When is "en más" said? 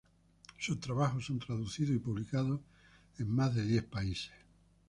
3.19-3.53